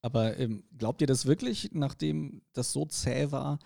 Aber 0.00 0.38
ähm, 0.38 0.64
glaubt 0.78 1.00
ihr 1.00 1.06
das 1.06 1.26
wirklich, 1.26 1.70
nachdem 1.72 2.42
das 2.52 2.72
so 2.72 2.86
zäh 2.86 3.32
war, 3.32 3.58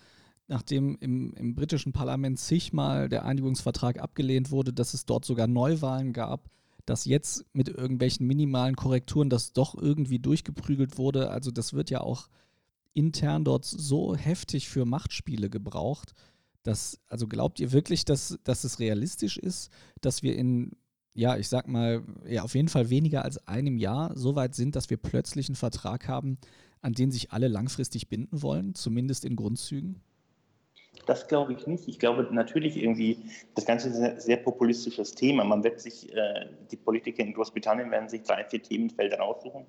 nachdem 0.47 0.97
im, 0.99 1.33
im 1.35 1.53
britischen 1.53 1.93
Parlament 1.93 2.39
zigmal 2.39 3.07
der 3.07 3.23
Einigungsvertrag 3.23 3.99
abgelehnt 3.99 4.49
wurde, 4.49 4.73
dass 4.73 4.93
es 4.93 5.05
dort 5.05 5.23
sogar 5.23 5.47
Neuwahlen 5.47 6.11
gab, 6.11 6.49
dass 6.85 7.05
jetzt 7.05 7.45
mit 7.53 7.69
irgendwelchen 7.69 8.25
minimalen 8.25 8.75
Korrekturen 8.75 9.29
das 9.29 9.53
doch 9.53 9.75
irgendwie 9.75 10.17
durchgeprügelt 10.17 10.97
wurde? 10.97 11.29
Also 11.29 11.51
das 11.51 11.73
wird 11.73 11.91
ja 11.91 12.01
auch 12.01 12.29
intern 12.93 13.43
dort 13.43 13.65
so 13.65 14.15
heftig 14.15 14.69
für 14.69 14.85
Machtspiele 14.85 15.51
gebraucht. 15.51 16.15
Das, 16.63 16.99
also 17.07 17.27
glaubt 17.27 17.59
ihr 17.59 17.71
wirklich, 17.71 18.05
dass, 18.05 18.37
dass 18.43 18.63
es 18.63 18.79
realistisch 18.79 19.37
ist, 19.37 19.71
dass 20.01 20.23
wir 20.23 20.35
in, 20.35 20.71
ja, 21.13 21.37
ich 21.37 21.47
sag 21.47 21.67
mal, 21.67 22.03
ja, 22.27 22.43
auf 22.43 22.55
jeden 22.55 22.67
Fall 22.67 22.89
weniger 22.89 23.23
als 23.23 23.47
einem 23.47 23.77
Jahr 23.77 24.15
so 24.15 24.35
weit 24.35 24.55
sind, 24.55 24.75
dass 24.75 24.89
wir 24.89 24.97
plötzlich 24.97 25.47
einen 25.47 25.55
Vertrag 25.55 26.07
haben, 26.07 26.37
an 26.81 26.93
den 26.93 27.11
sich 27.11 27.31
alle 27.31 27.47
langfristig 27.47 28.09
binden 28.09 28.41
wollen, 28.41 28.75
zumindest 28.75 29.25
in 29.25 29.35
Grundzügen? 29.35 30.01
Das 31.05 31.27
glaube 31.27 31.53
ich 31.53 31.65
nicht. 31.65 31.87
Ich 31.87 31.99
glaube 31.99 32.27
natürlich 32.31 32.77
irgendwie, 32.77 33.17
das 33.55 33.65
Ganze 33.65 33.89
ist 33.89 33.97
ein 33.97 34.19
sehr 34.19 34.37
populistisches 34.37 35.15
Thema. 35.15 35.43
Man 35.43 35.63
wird 35.63 35.79
sich, 35.79 36.13
äh, 36.13 36.47
die 36.71 36.77
Politiker 36.77 37.23
in 37.23 37.33
Großbritannien 37.33 37.89
werden 37.89 38.09
sich 38.09 38.23
drei, 38.23 38.43
vier 38.43 38.61
Themenfelder 38.61 39.17
raussuchen, 39.17 39.65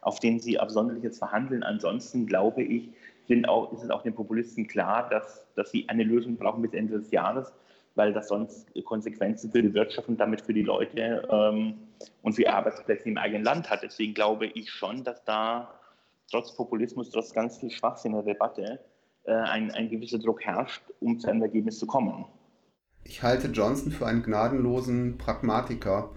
auf 0.00 0.20
denen 0.20 0.40
sie 0.40 0.58
absonderlich 0.58 1.04
jetzt 1.04 1.18
verhandeln. 1.18 1.62
Ansonsten 1.62 2.26
glaube 2.26 2.62
ich, 2.62 2.90
sind 3.30 3.48
auch, 3.48 3.72
ist 3.72 3.84
es 3.84 3.90
auch 3.90 4.02
den 4.02 4.14
Populisten 4.14 4.66
klar, 4.66 5.08
dass, 5.08 5.46
dass 5.54 5.70
sie 5.70 5.88
eine 5.88 6.02
Lösung 6.02 6.36
brauchen 6.36 6.62
bis 6.62 6.72
Ende 6.72 6.98
des 6.98 7.12
Jahres, 7.12 7.52
weil 7.94 8.12
das 8.12 8.26
sonst 8.26 8.66
Konsequenzen 8.84 9.52
für 9.52 9.62
die 9.62 9.72
Wirtschaft 9.72 10.08
und 10.08 10.18
damit 10.18 10.40
für 10.40 10.52
die 10.52 10.64
Leute 10.64 11.28
ähm, 11.30 11.74
und 12.22 12.32
für 12.32 12.52
Arbeitsplätze 12.52 13.08
im 13.08 13.18
eigenen 13.18 13.44
Land 13.44 13.70
hat. 13.70 13.84
Deswegen 13.84 14.14
glaube 14.14 14.46
ich 14.46 14.68
schon, 14.72 15.04
dass 15.04 15.22
da 15.24 15.72
trotz 16.28 16.56
Populismus, 16.56 17.10
trotz 17.10 17.32
ganz 17.32 17.58
viel 17.58 17.70
Schwachsinn 17.70 18.12
in 18.12 18.24
der 18.24 18.34
Debatte, 18.34 18.80
äh, 19.22 19.32
ein, 19.32 19.70
ein 19.70 19.88
gewisser 19.88 20.18
Druck 20.18 20.42
herrscht, 20.42 20.82
um 20.98 21.20
zu 21.20 21.28
einem 21.28 21.42
Ergebnis 21.42 21.78
zu 21.78 21.86
kommen. 21.86 22.24
Ich 23.04 23.22
halte 23.22 23.46
Johnson 23.46 23.92
für 23.92 24.06
einen 24.06 24.24
gnadenlosen 24.24 25.18
Pragmatiker. 25.18 26.10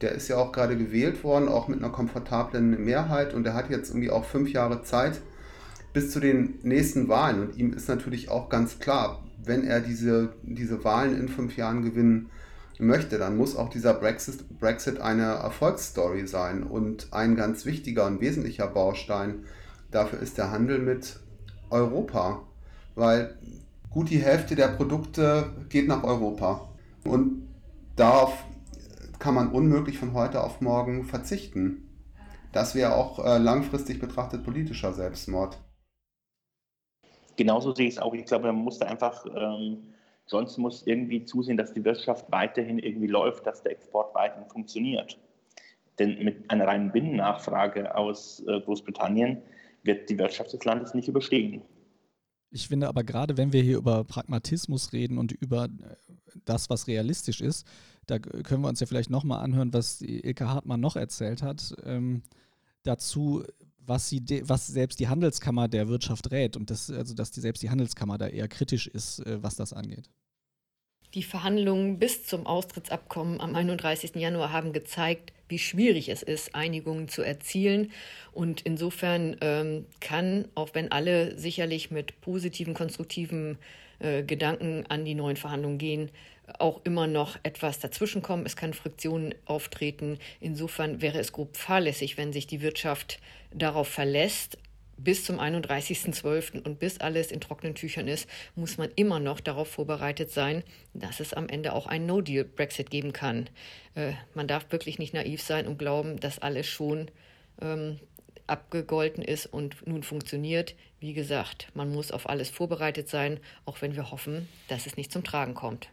Der 0.00 0.12
ist 0.12 0.28
ja 0.28 0.36
auch 0.38 0.52
gerade 0.52 0.78
gewählt 0.78 1.24
worden, 1.24 1.48
auch 1.48 1.68
mit 1.68 1.80
einer 1.80 1.92
komfortablen 1.92 2.82
Mehrheit 2.82 3.34
und 3.34 3.46
er 3.46 3.52
hat 3.52 3.68
jetzt 3.68 3.90
irgendwie 3.90 4.10
auch 4.10 4.24
fünf 4.24 4.50
Jahre 4.50 4.82
Zeit 4.82 5.20
bis 5.94 6.10
zu 6.10 6.20
den 6.20 6.58
nächsten 6.62 7.08
Wahlen. 7.08 7.40
Und 7.40 7.56
ihm 7.56 7.72
ist 7.72 7.88
natürlich 7.88 8.28
auch 8.28 8.50
ganz 8.50 8.78
klar, 8.78 9.22
wenn 9.42 9.64
er 9.64 9.80
diese, 9.80 10.34
diese 10.42 10.84
Wahlen 10.84 11.18
in 11.18 11.28
fünf 11.28 11.56
Jahren 11.56 11.82
gewinnen 11.82 12.28
möchte, 12.78 13.16
dann 13.16 13.36
muss 13.36 13.56
auch 13.56 13.70
dieser 13.70 13.94
Brexit, 13.94 14.58
Brexit 14.58 14.98
eine 14.98 15.22
Erfolgsstory 15.22 16.26
sein. 16.26 16.64
Und 16.64 17.12
ein 17.12 17.36
ganz 17.36 17.64
wichtiger 17.64 18.06
und 18.06 18.20
wesentlicher 18.20 18.66
Baustein 18.66 19.44
dafür 19.90 20.18
ist 20.18 20.36
der 20.36 20.50
Handel 20.50 20.80
mit 20.80 21.20
Europa, 21.70 22.42
weil 22.96 23.38
gut 23.88 24.10
die 24.10 24.18
Hälfte 24.18 24.56
der 24.56 24.68
Produkte 24.68 25.52
geht 25.68 25.86
nach 25.86 26.02
Europa. 26.02 26.68
Und 27.04 27.48
darauf 27.94 28.44
kann 29.20 29.34
man 29.34 29.52
unmöglich 29.52 29.98
von 29.98 30.12
heute 30.12 30.42
auf 30.42 30.60
morgen 30.60 31.04
verzichten. 31.04 31.88
Das 32.50 32.74
wäre 32.74 32.96
auch 32.96 33.24
äh, 33.24 33.38
langfristig 33.38 34.00
betrachtet 34.00 34.42
politischer 34.42 34.92
Selbstmord. 34.92 35.58
Genauso 37.36 37.74
sehe 37.74 37.88
ich 37.88 37.94
es 37.94 38.00
auch. 38.00 38.14
Ich 38.14 38.24
glaube, 38.24 38.46
man 38.46 38.56
muss 38.56 38.78
da 38.78 38.86
einfach, 38.86 39.24
ähm, 39.34 39.78
sonst 40.26 40.58
muss 40.58 40.86
irgendwie 40.86 41.24
zusehen, 41.24 41.56
dass 41.56 41.72
die 41.72 41.84
Wirtschaft 41.84 42.30
weiterhin 42.30 42.78
irgendwie 42.78 43.08
läuft, 43.08 43.46
dass 43.46 43.62
der 43.62 43.72
Export 43.72 44.14
weiterhin 44.14 44.48
funktioniert. 44.48 45.18
Denn 45.98 46.22
mit 46.24 46.50
einer 46.50 46.66
reinen 46.66 46.92
Binnennachfrage 46.92 47.94
aus 47.96 48.42
äh, 48.46 48.60
Großbritannien 48.60 49.42
wird 49.82 50.08
die 50.10 50.18
Wirtschaft 50.18 50.52
des 50.52 50.64
Landes 50.64 50.94
nicht 50.94 51.08
überstehen. 51.08 51.62
Ich 52.50 52.68
finde 52.68 52.88
aber 52.88 53.02
gerade, 53.02 53.36
wenn 53.36 53.52
wir 53.52 53.62
hier 53.62 53.78
über 53.78 54.04
Pragmatismus 54.04 54.92
reden 54.92 55.18
und 55.18 55.32
über 55.32 55.64
äh, 55.64 55.68
das, 56.44 56.70
was 56.70 56.86
realistisch 56.86 57.40
ist, 57.40 57.66
da 58.06 58.18
können 58.18 58.62
wir 58.62 58.68
uns 58.68 58.80
ja 58.80 58.86
vielleicht 58.86 59.10
nochmal 59.10 59.42
anhören, 59.42 59.72
was 59.72 60.02
Ilka 60.02 60.48
Hartmann 60.48 60.80
noch 60.80 60.96
erzählt 60.96 61.42
hat. 61.42 61.74
Ähm, 61.84 62.22
dazu, 62.82 63.44
was, 63.86 64.08
sie 64.08 64.22
was 64.46 64.66
selbst 64.66 65.00
die 65.00 65.08
Handelskammer 65.08 65.68
der 65.68 65.88
Wirtschaft 65.88 66.30
rät 66.30 66.56
und 66.56 66.70
das, 66.70 66.90
also 66.90 67.14
dass 67.14 67.30
die, 67.30 67.40
selbst 67.40 67.62
die 67.62 67.70
Handelskammer 67.70 68.18
da 68.18 68.28
eher 68.28 68.48
kritisch 68.48 68.86
ist, 68.86 69.20
äh, 69.20 69.42
was 69.42 69.56
das 69.56 69.72
angeht. 69.72 70.10
Die 71.14 71.22
Verhandlungen 71.22 72.00
bis 72.00 72.26
zum 72.26 72.44
Austrittsabkommen 72.44 73.40
am 73.40 73.54
31. 73.54 74.16
Januar 74.16 74.50
haben 74.50 74.72
gezeigt, 74.72 75.32
wie 75.48 75.60
schwierig 75.60 76.08
es 76.08 76.24
ist, 76.24 76.56
Einigungen 76.56 77.06
zu 77.06 77.22
erzielen. 77.22 77.92
Und 78.32 78.62
insofern 78.62 79.36
ähm, 79.40 79.86
kann, 80.00 80.48
auch 80.56 80.70
wenn 80.72 80.90
alle 80.90 81.38
sicherlich 81.38 81.92
mit 81.92 82.20
positiven, 82.20 82.74
konstruktiven 82.74 83.58
äh, 84.04 84.22
Gedanken 84.22 84.84
an 84.88 85.04
die 85.04 85.14
neuen 85.14 85.36
Verhandlungen 85.36 85.78
gehen, 85.78 86.10
auch 86.58 86.82
immer 86.84 87.06
noch 87.06 87.38
etwas 87.42 87.78
dazwischenkommen. 87.78 88.44
Es 88.44 88.54
kann 88.54 88.74
Friktionen 88.74 89.34
auftreten. 89.46 90.18
Insofern 90.40 91.00
wäre 91.00 91.18
es 91.18 91.32
grob 91.32 91.56
fahrlässig, 91.56 92.18
wenn 92.18 92.32
sich 92.32 92.46
die 92.46 92.60
Wirtschaft 92.60 93.18
darauf 93.52 93.88
verlässt, 93.88 94.58
bis 94.96 95.24
zum 95.24 95.40
31.12. 95.40 96.62
und 96.64 96.78
bis 96.78 97.00
alles 97.00 97.32
in 97.32 97.40
trockenen 97.40 97.74
Tüchern 97.74 98.06
ist, 98.06 98.28
muss 98.54 98.76
man 98.78 98.90
immer 98.94 99.20
noch 99.20 99.40
darauf 99.40 99.68
vorbereitet 99.68 100.30
sein, 100.30 100.62
dass 100.92 101.18
es 101.18 101.32
am 101.32 101.48
Ende 101.48 101.72
auch 101.72 101.86
einen 101.86 102.06
No-Deal-Brexit 102.06 102.90
geben 102.90 103.12
kann. 103.12 103.48
Äh, 103.94 104.12
man 104.34 104.46
darf 104.46 104.70
wirklich 104.70 104.98
nicht 104.98 105.14
naiv 105.14 105.42
sein 105.42 105.66
und 105.66 105.78
glauben, 105.78 106.20
dass 106.20 106.38
alles 106.38 106.66
schon 106.66 107.10
ähm, 107.60 107.98
abgegolten 108.46 109.22
ist 109.22 109.46
und 109.46 109.86
nun 109.86 110.02
funktioniert. 110.02 110.74
Wie 111.00 111.14
gesagt, 111.14 111.68
man 111.74 111.92
muss 111.92 112.10
auf 112.10 112.28
alles 112.28 112.50
vorbereitet 112.50 113.08
sein, 113.08 113.40
auch 113.64 113.82
wenn 113.82 113.94
wir 113.94 114.10
hoffen, 114.10 114.48
dass 114.68 114.86
es 114.86 114.96
nicht 114.96 115.12
zum 115.12 115.24
Tragen 115.24 115.54
kommt. 115.54 115.88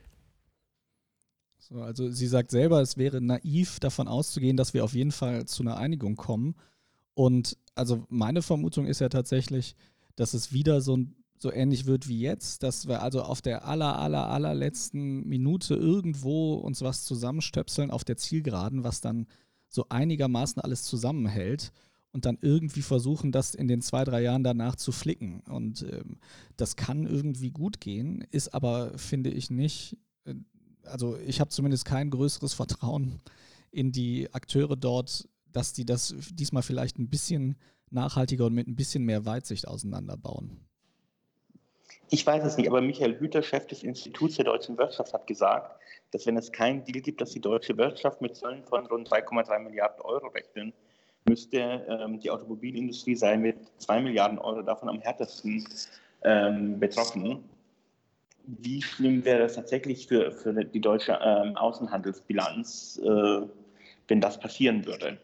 So, 1.58 1.76
also 1.76 2.10
sie 2.10 2.28
sagt 2.28 2.52
selber, 2.52 2.82
es 2.82 2.98
wäre 2.98 3.22
naiv 3.22 3.80
davon 3.80 4.08
auszugehen, 4.08 4.58
dass 4.58 4.74
wir 4.74 4.84
auf 4.84 4.94
jeden 4.94 5.12
Fall 5.12 5.46
zu 5.46 5.64
einer 5.64 5.78
Einigung 5.78 6.16
kommen. 6.16 6.56
Und 7.14 7.58
also 7.76 8.06
meine 8.10 8.42
Vermutung 8.42 8.88
ist 8.88 9.00
ja 9.00 9.10
tatsächlich, 9.10 9.76
dass 10.16 10.34
es 10.34 10.52
wieder 10.52 10.82
so, 10.82 10.98
so 11.38 11.52
ähnlich 11.52 11.86
wird 11.86 12.08
wie 12.08 12.20
jetzt, 12.20 12.64
dass 12.64 12.88
wir 12.88 13.02
also 13.02 13.22
auf 13.22 13.42
der 13.42 13.66
aller, 13.66 14.00
aller, 14.00 14.28
allerletzten 14.28 15.28
Minute 15.28 15.76
irgendwo 15.76 16.56
uns 16.56 16.82
was 16.82 17.06
zusammenstöpseln 17.06 17.92
auf 17.92 18.04
der 18.04 18.18
Zielgeraden, 18.18 18.84
was 18.84 19.02
dann 19.02 19.28
so 19.70 19.86
einigermaßen 19.88 20.62
alles 20.62 20.84
zusammenhält 20.84 21.72
und 22.14 22.26
dann 22.26 22.38
irgendwie 22.42 22.82
versuchen, 22.82 23.32
das 23.32 23.56
in 23.56 23.68
den 23.68 23.82
zwei, 23.82 24.04
drei 24.04 24.22
Jahren 24.22 24.44
danach 24.44 24.76
zu 24.76 24.92
flicken. 24.92 25.42
Und 25.50 25.84
ähm, 25.84 26.18
das 26.58 26.76
kann 26.76 27.06
irgendwie 27.06 27.52
gut 27.52 27.80
gehen, 27.80 28.26
ist 28.32 28.54
aber, 28.54 28.98
finde 28.98 29.30
ich, 29.30 29.50
nicht, 29.50 29.98
äh, 30.26 30.36
also 30.84 31.18
ich 31.18 31.40
habe 31.40 31.50
zumindest 31.50 31.86
kein 31.86 32.10
größeres 32.10 32.54
Vertrauen 32.54 33.22
in 33.72 33.92
die 33.92 34.34
Akteure 34.34 34.76
dort, 34.76 35.28
dass 35.52 35.74
die 35.74 35.86
das 35.86 36.16
diesmal 36.34 36.64
vielleicht 36.64 37.00
ein 37.00 37.10
bisschen 37.10 37.56
nachhaltiger 37.90 38.46
und 38.46 38.54
mit 38.54 38.68
ein 38.68 38.76
bisschen 38.76 39.04
mehr 39.04 39.26
Weitsicht 39.26 39.68
auseinanderbauen? 39.68 40.66
Ich 42.10 42.26
weiß 42.26 42.44
es 42.44 42.58
nicht, 42.58 42.68
aber 42.68 42.82
Michael 42.82 43.20
Hüter, 43.20 43.42
Chef 43.42 43.68
des 43.68 43.84
Instituts 43.84 44.36
der 44.36 44.46
deutschen 44.46 44.78
Wirtschaft, 44.78 45.14
hat 45.14 45.28
gesagt, 45.28 45.80
dass 46.12 46.26
wenn 46.26 46.36
es 46.36 46.52
keinen 46.52 46.84
Deal 46.84 47.02
gibt, 47.02 47.22
dass 47.22 47.32
die 47.32 47.40
deutsche 47.40 47.78
Wirtschaft 47.78 48.22
mit 48.22 48.36
Zöllen 48.36 48.66
von 48.66 48.86
rund 48.88 49.10
3,3 49.10 49.60
Milliarden 49.60 50.02
Euro 50.02 50.28
rechnen 50.28 50.74
müsste. 51.26 51.86
Ähm, 51.88 52.20
die 52.20 52.30
Automobilindustrie 52.30 53.16
sei 53.16 53.38
mit 53.38 53.58
2 53.78 54.02
Milliarden 54.02 54.40
Euro 54.40 54.62
davon 54.62 54.90
am 54.90 55.00
härtesten 55.00 55.66
ähm, 56.24 56.80
betroffen. 56.80 57.44
Wie 58.46 58.82
schlimm 58.82 59.24
wäre 59.24 59.40
das 59.40 59.54
tatsächlich 59.54 60.08
für, 60.08 60.32
für 60.32 60.54
die 60.54 60.82
deutsche 60.82 61.18
ähm, 61.24 61.56
Außenhandelsbilanz, 61.56 63.00
äh, 63.04 63.42
wenn 64.08 64.22
das 64.22 64.40
passieren 64.40 64.86
würde? 64.86 65.20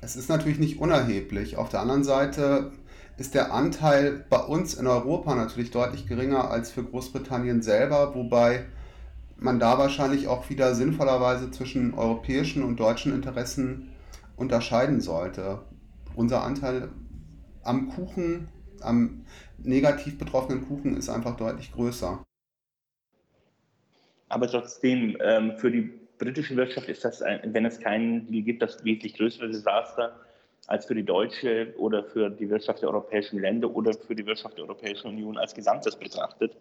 Es 0.00 0.14
ist 0.14 0.28
natürlich 0.28 0.58
nicht 0.58 0.78
unerheblich. 0.78 1.56
Auf 1.56 1.70
der 1.70 1.80
anderen 1.80 2.04
Seite 2.04 2.72
ist 3.16 3.34
der 3.34 3.52
Anteil 3.52 4.24
bei 4.30 4.38
uns 4.38 4.74
in 4.74 4.86
Europa 4.86 5.34
natürlich 5.34 5.72
deutlich 5.72 6.06
geringer 6.06 6.50
als 6.50 6.70
für 6.70 6.84
Großbritannien 6.84 7.62
selber, 7.62 8.14
wobei 8.14 8.66
man 9.36 9.58
da 9.58 9.78
wahrscheinlich 9.78 10.28
auch 10.28 10.48
wieder 10.50 10.74
sinnvollerweise 10.74 11.50
zwischen 11.50 11.94
europäischen 11.94 12.62
und 12.62 12.78
deutschen 12.78 13.12
Interessen 13.12 13.87
unterscheiden 14.38 15.00
sollte. 15.00 15.60
Unser 16.14 16.42
Anteil 16.42 16.88
am 17.62 17.88
Kuchen, 17.88 18.48
am 18.80 19.24
negativ 19.58 20.18
betroffenen 20.18 20.66
Kuchen 20.66 20.96
ist 20.96 21.08
einfach 21.08 21.36
deutlich 21.36 21.72
größer. 21.72 22.24
Aber 24.28 24.46
trotzdem, 24.46 25.16
ähm, 25.20 25.56
für 25.58 25.70
die 25.70 25.90
britische 26.18 26.56
Wirtschaft 26.56 26.88
ist 26.88 27.04
das, 27.04 27.20
wenn 27.20 27.64
es 27.64 27.80
keinen 27.80 28.26
Deal 28.26 28.42
gibt, 28.42 28.62
das 28.62 28.84
wesentlich 28.84 29.14
größere 29.14 29.48
Desaster 29.48 30.20
als 30.66 30.84
für 30.84 30.94
die 30.94 31.04
deutsche 31.04 31.74
oder 31.78 32.04
für 32.04 32.28
die 32.28 32.48
Wirtschaft 32.50 32.82
der 32.82 32.90
europäischen 32.90 33.40
Länder 33.40 33.74
oder 33.74 33.94
für 33.94 34.14
die 34.14 34.26
Wirtschaft 34.26 34.58
der 34.58 34.64
Europäischen 34.64 35.08
Union 35.08 35.38
als 35.38 35.54
Gesamtes 35.54 35.96
betrachtet. 35.96 36.56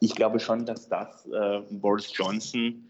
Ich 0.00 0.14
glaube 0.14 0.40
schon, 0.40 0.64
dass 0.64 0.88
das 0.88 1.26
äh, 1.26 1.60
Boris 1.70 2.10
Johnson 2.16 2.88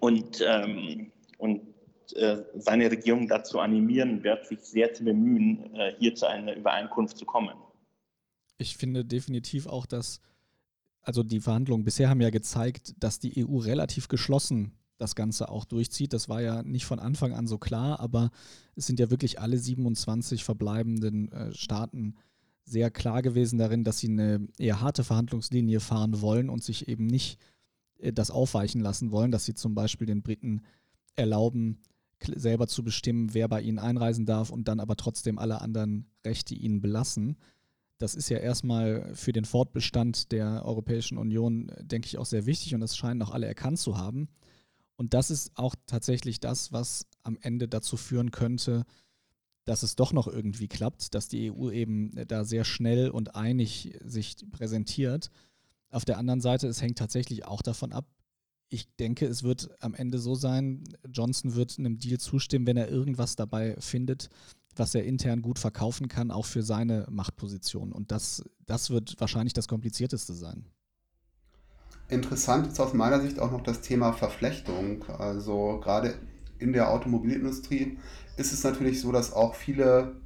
und, 0.00 0.44
ähm, 0.46 1.10
und 1.38 1.73
seine 2.56 2.90
Regierung 2.90 3.28
dazu 3.28 3.60
animieren 3.60 4.22
wird, 4.22 4.46
sich 4.46 4.60
sehr 4.60 4.92
zu 4.92 5.04
bemühen, 5.04 5.74
äh, 5.74 5.94
hier 5.98 6.14
zu 6.14 6.26
einer 6.26 6.54
Übereinkunft 6.54 7.16
zu 7.16 7.24
kommen. 7.24 7.54
Ich 8.58 8.76
finde 8.76 9.04
definitiv 9.04 9.66
auch, 9.66 9.86
dass 9.86 10.20
also 11.02 11.22
die 11.22 11.40
Verhandlungen 11.40 11.84
bisher 11.84 12.08
haben 12.08 12.20
ja 12.20 12.30
gezeigt, 12.30 12.94
dass 12.98 13.18
die 13.18 13.44
EU 13.44 13.58
relativ 13.58 14.08
geschlossen 14.08 14.72
das 14.96 15.14
Ganze 15.14 15.48
auch 15.48 15.64
durchzieht. 15.64 16.12
Das 16.12 16.28
war 16.28 16.40
ja 16.40 16.62
nicht 16.62 16.86
von 16.86 16.98
Anfang 16.98 17.32
an 17.32 17.46
so 17.46 17.58
klar, 17.58 18.00
aber 18.00 18.30
es 18.74 18.86
sind 18.86 19.00
ja 19.00 19.10
wirklich 19.10 19.40
alle 19.40 19.58
27 19.58 20.44
verbleibenden 20.44 21.30
äh, 21.32 21.52
Staaten 21.52 22.14
sehr 22.64 22.90
klar 22.90 23.20
gewesen 23.20 23.58
darin, 23.58 23.84
dass 23.84 23.98
sie 23.98 24.08
eine 24.08 24.48
eher 24.58 24.80
harte 24.80 25.04
Verhandlungslinie 25.04 25.80
fahren 25.80 26.22
wollen 26.22 26.48
und 26.48 26.62
sich 26.62 26.88
eben 26.88 27.06
nicht 27.06 27.38
äh, 27.98 28.12
das 28.12 28.30
aufweichen 28.30 28.80
lassen 28.80 29.10
wollen, 29.10 29.30
dass 29.30 29.44
sie 29.44 29.54
zum 29.54 29.74
Beispiel 29.74 30.06
den 30.06 30.22
Briten 30.22 30.62
erlauben, 31.16 31.80
selber 32.34 32.66
zu 32.66 32.82
bestimmen, 32.82 33.34
wer 33.34 33.48
bei 33.48 33.60
ihnen 33.60 33.78
einreisen 33.78 34.26
darf 34.26 34.50
und 34.50 34.68
dann 34.68 34.80
aber 34.80 34.96
trotzdem 34.96 35.38
alle 35.38 35.60
anderen 35.60 36.10
Rechte 36.24 36.54
ihnen 36.54 36.80
belassen. 36.80 37.36
Das 37.98 38.14
ist 38.14 38.28
ja 38.28 38.38
erstmal 38.38 39.14
für 39.14 39.32
den 39.32 39.44
Fortbestand 39.44 40.32
der 40.32 40.64
Europäischen 40.64 41.18
Union, 41.18 41.70
denke 41.80 42.06
ich, 42.06 42.18
auch 42.18 42.26
sehr 42.26 42.46
wichtig 42.46 42.74
und 42.74 42.80
das 42.80 42.96
scheinen 42.96 43.22
auch 43.22 43.30
alle 43.30 43.46
erkannt 43.46 43.78
zu 43.78 43.96
haben. 43.96 44.28
Und 44.96 45.14
das 45.14 45.30
ist 45.30 45.52
auch 45.54 45.74
tatsächlich 45.86 46.40
das, 46.40 46.72
was 46.72 47.06
am 47.22 47.38
Ende 47.40 47.68
dazu 47.68 47.96
führen 47.96 48.30
könnte, 48.30 48.84
dass 49.64 49.82
es 49.82 49.96
doch 49.96 50.12
noch 50.12 50.28
irgendwie 50.28 50.68
klappt, 50.68 51.14
dass 51.14 51.28
die 51.28 51.50
EU 51.50 51.70
eben 51.70 52.12
da 52.28 52.44
sehr 52.44 52.64
schnell 52.64 53.10
und 53.10 53.34
einig 53.34 53.96
sich 54.04 54.36
präsentiert. 54.50 55.30
Auf 55.90 56.04
der 56.04 56.18
anderen 56.18 56.40
Seite, 56.40 56.68
es 56.68 56.82
hängt 56.82 56.98
tatsächlich 56.98 57.46
auch 57.46 57.62
davon 57.62 57.92
ab, 57.92 58.06
ich 58.68 58.94
denke, 58.96 59.26
es 59.26 59.42
wird 59.42 59.70
am 59.80 59.94
Ende 59.94 60.18
so 60.18 60.34
sein, 60.34 60.84
Johnson 61.08 61.54
wird 61.54 61.78
einem 61.78 61.98
Deal 61.98 62.18
zustimmen, 62.18 62.66
wenn 62.66 62.76
er 62.76 62.88
irgendwas 62.88 63.36
dabei 63.36 63.76
findet, 63.78 64.28
was 64.76 64.94
er 64.94 65.04
intern 65.04 65.42
gut 65.42 65.58
verkaufen 65.58 66.08
kann, 66.08 66.30
auch 66.30 66.46
für 66.46 66.62
seine 66.62 67.06
Machtposition. 67.10 67.92
Und 67.92 68.10
das, 68.10 68.42
das 68.66 68.90
wird 68.90 69.14
wahrscheinlich 69.20 69.52
das 69.52 69.68
Komplizierteste 69.68 70.34
sein. 70.34 70.66
Interessant 72.08 72.66
ist 72.66 72.80
aus 72.80 72.92
meiner 72.92 73.20
Sicht 73.20 73.38
auch 73.38 73.50
noch 73.50 73.62
das 73.62 73.80
Thema 73.80 74.12
Verflechtung. 74.12 75.04
Also 75.08 75.80
gerade 75.82 76.14
in 76.58 76.72
der 76.72 76.90
Automobilindustrie 76.90 77.98
ist 78.36 78.52
es 78.52 78.64
natürlich 78.64 79.00
so, 79.00 79.12
dass 79.12 79.32
auch 79.32 79.54
viele, 79.54 80.16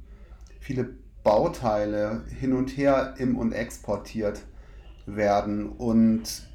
viele 0.59 0.95
Bauteile 1.23 2.23
hin 2.39 2.53
und 2.53 2.75
her 2.75 3.15
im 3.17 3.37
und 3.37 3.53
exportiert 3.53 4.41
werden. 5.05 5.69
Und 5.69 6.48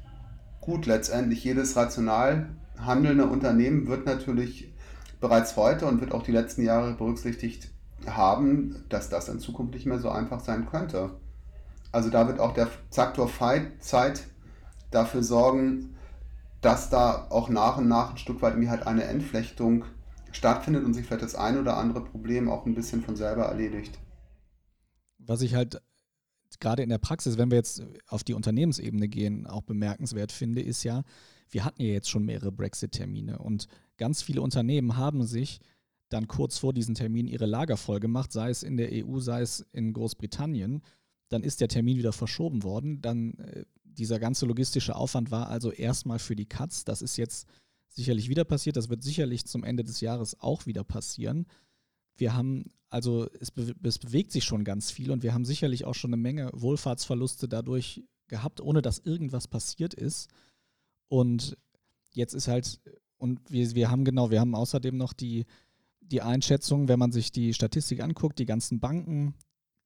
gut, 0.65 0.85
letztendlich 0.85 1.43
jedes 1.43 1.75
rational 1.75 2.49
handelnde 2.77 3.25
Unternehmen 3.25 3.87
wird 3.87 4.05
natürlich 4.05 4.73
bereits 5.21 5.55
heute 5.55 5.85
und 5.85 6.01
wird 6.01 6.11
auch 6.11 6.23
die 6.23 6.31
letzten 6.31 6.63
Jahre 6.63 6.93
berücksichtigt 6.93 7.69
haben, 8.05 8.83
dass 8.89 9.09
das 9.09 9.29
in 9.29 9.39
Zukunft 9.39 9.73
nicht 9.73 9.85
mehr 9.85 9.99
so 9.99 10.09
einfach 10.09 10.39
sein 10.39 10.65
könnte. 10.65 11.11
Also 11.91 12.09
da 12.09 12.27
wird 12.27 12.39
auch 12.39 12.53
der 12.53 12.67
Faktor 12.91 13.29
Zeit 13.79 14.23
dafür 14.91 15.23
sorgen, 15.23 15.95
dass 16.61 16.89
da 16.89 17.27
auch 17.29 17.49
nach 17.49 17.77
und 17.77 17.87
nach 17.87 18.11
ein 18.11 18.17
Stück 18.17 18.41
weit 18.41 18.53
irgendwie 18.53 18.69
halt 18.69 18.87
eine 18.87 19.03
Entflechtung 19.03 19.85
stattfindet 20.31 20.83
und 20.83 20.93
sich 20.93 21.05
vielleicht 21.05 21.23
das 21.23 21.35
ein 21.35 21.57
oder 21.57 21.77
andere 21.77 22.03
Problem 22.03 22.49
auch 22.49 22.65
ein 22.65 22.75
bisschen 22.75 23.01
von 23.01 23.15
selber 23.15 23.43
erledigt. 23.43 23.97
Was 25.19 25.41
ich 25.41 25.55
halt 25.55 25.81
gerade 26.59 26.83
in 26.83 26.89
der 26.89 26.97
Praxis, 26.97 27.37
wenn 27.37 27.51
wir 27.51 27.57
jetzt 27.57 27.83
auf 28.07 28.23
die 28.23 28.33
Unternehmensebene 28.33 29.07
gehen, 29.07 29.47
auch 29.47 29.61
bemerkenswert 29.61 30.31
finde, 30.31 30.61
ist 30.61 30.83
ja, 30.83 31.03
wir 31.49 31.65
hatten 31.65 31.81
ja 31.81 31.89
jetzt 31.89 32.09
schon 32.09 32.25
mehrere 32.25 32.51
Brexit-Termine 32.51 33.39
und 33.39 33.67
ganz 33.97 34.21
viele 34.21 34.41
Unternehmen 34.41 34.97
haben 34.97 35.23
sich 35.25 35.59
dann 36.09 36.27
kurz 36.27 36.57
vor 36.57 36.73
diesen 36.73 36.95
Termin 36.95 37.27
ihre 37.27 37.45
Lager 37.45 37.77
voll 37.77 37.99
gemacht, 37.99 38.31
sei 38.31 38.49
es 38.49 38.63
in 38.63 38.77
der 38.77 38.89
EU, 38.91 39.19
sei 39.19 39.41
es 39.41 39.65
in 39.71 39.93
Großbritannien. 39.93 40.81
Dann 41.29 41.43
ist 41.43 41.61
der 41.61 41.67
Termin 41.67 41.97
wieder 41.97 42.13
verschoben 42.13 42.63
worden. 42.63 43.01
Dann 43.01 43.33
äh, 43.39 43.65
dieser 43.83 44.19
ganze 44.19 44.45
logistische 44.45 44.95
Aufwand 44.95 45.31
war 45.31 45.49
also 45.49 45.71
erstmal 45.71 46.19
für 46.19 46.35
die 46.35 46.45
Katz. 46.45 46.85
Das 46.85 47.01
ist 47.01 47.17
jetzt 47.17 47.47
sicherlich 47.87 48.29
wieder 48.29 48.43
passiert. 48.45 48.77
Das 48.77 48.89
wird 48.89 49.03
sicherlich 49.03 49.45
zum 49.45 49.63
Ende 49.63 49.83
des 49.83 50.01
Jahres 50.01 50.39
auch 50.39 50.65
wieder 50.65 50.83
passieren. 50.83 51.47
Wir 52.17 52.35
haben, 52.35 52.71
also 52.89 53.27
es, 53.39 53.51
be 53.51 53.73
es, 53.83 53.99
bewegt 53.99 54.31
sich 54.31 54.43
schon 54.43 54.63
ganz 54.63 54.91
viel 54.91 55.11
und 55.11 55.23
wir 55.23 55.33
haben 55.33 55.45
sicherlich 55.45 55.85
auch 55.85 55.95
schon 55.95 56.13
eine 56.13 56.21
Menge 56.21 56.49
Wohlfahrtsverluste 56.53 57.47
dadurch 57.47 58.03
gehabt, 58.27 58.61
ohne 58.61 58.81
dass 58.81 58.99
irgendwas 58.99 59.47
passiert 59.47 59.93
ist. 59.93 60.29
Und 61.07 61.57
jetzt 62.11 62.33
ist 62.33 62.47
halt, 62.47 62.79
und 63.17 63.39
wir, 63.49 63.75
wir 63.75 63.89
haben 63.89 64.05
genau, 64.05 64.31
wir 64.31 64.39
haben 64.39 64.55
außerdem 64.55 64.97
noch 64.97 65.13
die, 65.13 65.45
die 66.01 66.21
Einschätzung, 66.21 66.87
wenn 66.87 66.99
man 66.99 67.11
sich 67.11 67.31
die 67.31 67.53
Statistik 67.53 68.01
anguckt, 68.01 68.39
die 68.39 68.45
ganzen 68.45 68.79
Banken 68.79 69.35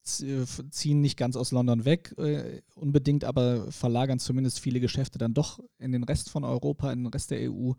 ziehen 0.04 1.02
nicht 1.02 1.18
ganz 1.18 1.36
aus 1.36 1.52
London 1.52 1.86
weg, 1.86 2.16
äh, 2.18 2.62
unbedingt, 2.76 3.26
aber 3.26 3.72
verlagern 3.72 4.18
zumindest 4.18 4.60
viele 4.60 4.80
Geschäfte 4.80 5.20
dann 5.20 5.34
doch 5.34 5.60
in 5.78 5.92
den 5.92 6.04
Rest 6.04 6.30
von 6.30 6.44
Europa, 6.44 6.92
in 6.92 7.04
den 7.04 7.14
Rest 7.14 7.32
der 7.32 7.52
EU. 7.52 7.74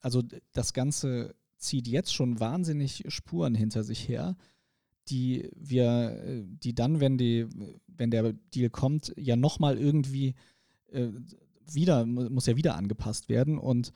Also 0.00 0.22
das 0.52 0.72
Ganze 0.72 1.34
zieht 1.64 1.88
jetzt 1.88 2.14
schon 2.14 2.40
wahnsinnig 2.40 3.04
Spuren 3.08 3.54
hinter 3.54 3.84
sich 3.84 4.08
her, 4.08 4.36
die 5.08 5.50
wir, 5.56 6.22
äh, 6.24 6.44
die 6.46 6.74
dann, 6.74 7.00
wenn 7.00 7.18
die, 7.18 7.46
wenn 7.86 8.10
der 8.10 8.32
Deal 8.54 8.70
kommt, 8.70 9.12
ja 9.16 9.36
nochmal 9.36 9.78
irgendwie 9.78 10.34
äh, 10.92 11.08
wieder, 11.70 12.06
muss 12.06 12.46
ja 12.46 12.56
wieder 12.56 12.76
angepasst 12.76 13.28
werden. 13.28 13.58
Und 13.58 13.92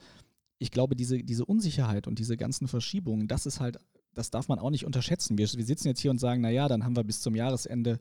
ich 0.57 0.71
glaube, 0.71 0.95
diese, 0.95 1.23
diese 1.23 1.45
Unsicherheit 1.45 2.07
und 2.07 2.19
diese 2.19 2.37
ganzen 2.37 2.67
Verschiebungen, 2.67 3.27
das 3.27 3.45
ist 3.45 3.59
halt, 3.59 3.79
das 4.13 4.31
darf 4.31 4.47
man 4.47 4.59
auch 4.59 4.71
nicht 4.71 4.85
unterschätzen. 4.85 5.37
Wir, 5.37 5.47
wir 5.47 5.65
sitzen 5.65 5.87
jetzt 5.87 6.01
hier 6.01 6.11
und 6.11 6.19
sagen, 6.19 6.41
naja, 6.41 6.67
dann 6.67 6.83
haben 6.83 6.95
wir 6.95 7.03
bis 7.03 7.21
zum 7.21 7.35
Jahresende 7.35 7.99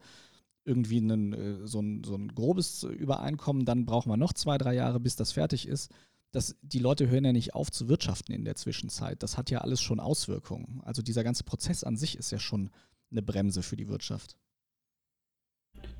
irgendwie 0.64 0.98
einen, 0.98 1.32
äh, 1.32 1.66
so, 1.66 1.80
ein, 1.80 2.04
so 2.04 2.14
ein 2.14 2.28
grobes 2.28 2.82
Übereinkommen, 2.82 3.64
dann 3.64 3.86
brauchen 3.86 4.10
wir 4.10 4.16
noch 4.16 4.32
zwei, 4.32 4.58
drei 4.58 4.74
Jahre, 4.74 5.00
bis 5.00 5.16
das 5.16 5.32
fertig 5.32 5.66
ist 5.66 5.90
das, 6.30 6.56
die 6.62 6.78
Leute 6.78 7.08
hören 7.08 7.24
ja 7.24 7.32
nicht 7.32 7.54
auf 7.54 7.70
zu 7.70 7.88
wirtschaften 7.88 8.32
in 8.32 8.44
der 8.44 8.54
Zwischenzeit. 8.54 9.22
Das 9.22 9.38
hat 9.38 9.50
ja 9.50 9.60
alles 9.60 9.80
schon 9.80 10.00
Auswirkungen. 10.00 10.80
Also 10.84 11.02
dieser 11.02 11.24
ganze 11.24 11.44
Prozess 11.44 11.84
an 11.84 11.96
sich 11.96 12.18
ist 12.18 12.30
ja 12.30 12.38
schon 12.38 12.70
eine 13.10 13.22
Bremse 13.22 13.62
für 13.62 13.76
die 13.76 13.88
Wirtschaft. 13.88 14.36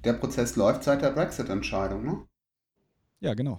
Der 0.05 0.15
Prozess 0.15 0.57
läuft 0.57 0.85
seit 0.85 1.03
der 1.03 1.11
Brexit-Entscheidung, 1.11 2.05
ne? 2.05 2.27
Ja, 3.21 3.35
genau. 3.35 3.59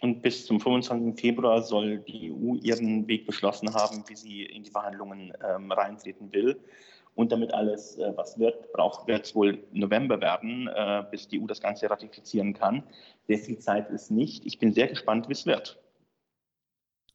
Und 0.00 0.22
bis 0.22 0.46
zum 0.46 0.60
25. 0.60 1.20
Februar 1.20 1.62
soll 1.62 1.98
die 1.98 2.32
EU 2.32 2.56
ihren 2.56 3.06
Weg 3.08 3.26
beschlossen 3.26 3.74
haben, 3.74 4.04
wie 4.08 4.16
sie 4.16 4.42
in 4.42 4.64
die 4.64 4.70
Verhandlungen 4.70 5.32
ähm, 5.46 5.70
reintreten 5.70 6.32
will. 6.32 6.58
Und 7.14 7.30
damit 7.30 7.52
alles 7.52 7.98
äh, 7.98 8.12
was 8.16 8.38
wird, 8.38 8.72
braucht 8.72 9.06
wird 9.06 9.26
es 9.26 9.34
wohl 9.34 9.62
November 9.72 10.20
werden, 10.20 10.68
äh, 10.68 11.04
bis 11.10 11.28
die 11.28 11.40
EU 11.40 11.46
das 11.46 11.60
Ganze 11.60 11.90
ratifizieren 11.90 12.54
kann. 12.54 12.84
Sehr 13.26 13.38
viel 13.38 13.58
Zeit 13.58 13.90
ist 13.90 14.10
nicht. 14.10 14.46
Ich 14.46 14.58
bin 14.58 14.72
sehr 14.72 14.88
gespannt, 14.88 15.28
wie 15.28 15.32
es 15.32 15.44
wird. 15.44 15.78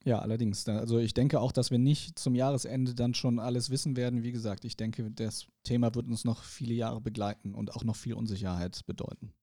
Ja, 0.04 0.20
allerdings. 0.20 0.66
Also 0.68 0.98
ich 0.98 1.12
denke 1.12 1.40
auch, 1.40 1.52
dass 1.52 1.70
wir 1.70 1.78
nicht 1.78 2.18
zum 2.18 2.34
Jahresende 2.34 2.94
dann 2.94 3.14
schon 3.14 3.38
alles 3.38 3.70
wissen 3.70 3.96
werden. 3.96 4.22
Wie 4.22 4.32
gesagt, 4.32 4.64
ich 4.64 4.76
denke, 4.76 5.10
das 5.10 5.48
Thema 5.64 5.94
wird 5.94 6.06
uns 6.06 6.24
noch 6.24 6.44
viele 6.44 6.74
Jahre 6.74 7.00
begleiten 7.00 7.54
und 7.54 7.74
auch 7.74 7.84
noch 7.84 7.96
viel 7.96 8.14
Unsicherheit 8.14 8.86
bedeuten. 8.86 9.34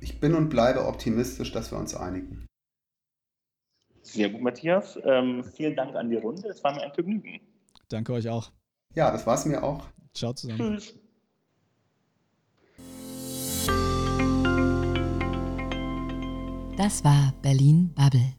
Ich 0.00 0.20
bin 0.20 0.34
und 0.34 0.48
bleibe 0.48 0.86
optimistisch, 0.86 1.52
dass 1.52 1.70
wir 1.70 1.78
uns 1.78 1.94
einigen. 1.94 2.46
Sehr 4.02 4.30
gut, 4.30 4.40
Matthias. 4.40 4.98
Ähm, 5.04 5.44
vielen 5.44 5.76
Dank 5.76 5.94
an 5.96 6.10
die 6.10 6.16
Runde. 6.16 6.48
Es 6.48 6.62
war 6.64 6.74
mir 6.74 6.82
ein 6.82 6.92
Vergnügen. 6.92 7.40
Danke 7.88 8.12
euch 8.12 8.28
auch. 8.28 8.50
Ja, 8.94 9.10
das 9.10 9.26
war 9.26 9.34
es 9.34 9.44
mir 9.46 9.62
auch. 9.62 9.84
Ciao 10.14 10.32
zusammen. 10.32 10.58
Tschüss. 10.58 10.94
Das 16.76 17.04
war 17.04 17.32
Berlin 17.42 17.92
Bubble. 17.94 18.34